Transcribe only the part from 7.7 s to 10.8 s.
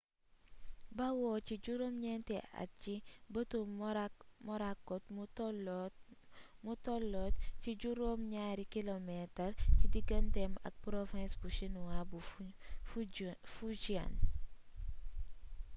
juróom ñaari kilomeetar ci diganteem ak